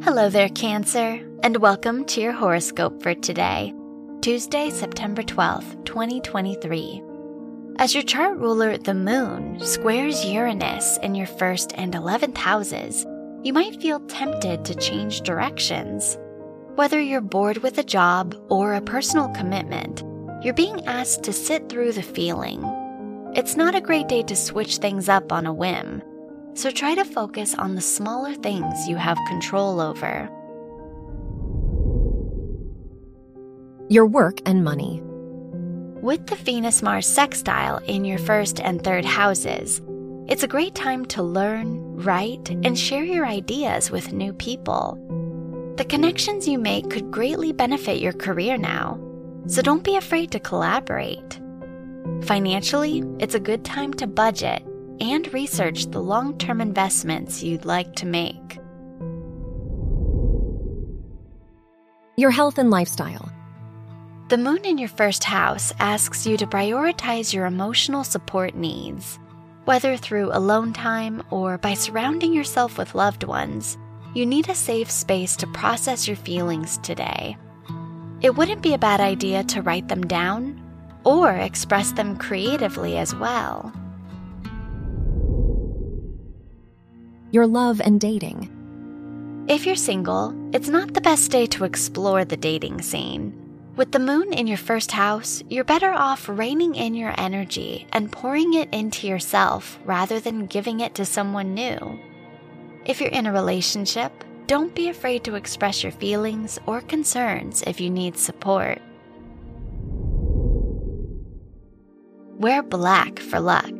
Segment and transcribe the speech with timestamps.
[0.00, 3.74] Hello there, Cancer, and welcome to your horoscope for today,
[4.20, 7.02] Tuesday, September 12th, 2023.
[7.78, 13.04] As your chart ruler, the moon, squares Uranus in your first and 11th houses,
[13.42, 16.16] you might feel tempted to change directions.
[16.76, 20.04] Whether you're bored with a job or a personal commitment,
[20.44, 22.62] you're being asked to sit through the feeling.
[23.34, 26.02] It's not a great day to switch things up on a whim,
[26.58, 30.28] so try to focus on the smaller things you have control over.
[33.88, 35.00] Your work and money.
[36.02, 39.80] With the Venus Mars sextile in your first and third houses,
[40.26, 44.98] it's a great time to learn, write, and share your ideas with new people.
[45.76, 49.00] The connections you make could greatly benefit your career now
[49.46, 51.40] so don't be afraid to collaborate.
[52.24, 54.64] Financially, it's a good time to budget
[55.00, 58.58] and research the long term investments you'd like to make.
[62.16, 63.30] Your health and lifestyle.
[64.28, 69.18] The moon in your first house asks you to prioritize your emotional support needs.
[69.64, 73.78] Whether through alone time or by surrounding yourself with loved ones,
[74.14, 77.36] you need a safe space to process your feelings today
[78.20, 80.60] it wouldn't be a bad idea to write them down
[81.04, 83.72] or express them creatively as well.
[87.30, 88.48] Your love and dating.
[89.48, 93.34] If you're single, it's not the best day to explore the dating scene.
[93.76, 98.10] With the moon in your first house, you're better off reining in your energy and
[98.10, 102.00] pouring it into yourself rather than giving it to someone new.
[102.86, 107.78] If you're in a relationship, don't be afraid to express your feelings or concerns if
[107.78, 108.80] you need support.
[112.38, 113.74] Wear black for luck.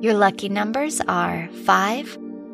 [0.00, 2.18] Your lucky numbers are 5,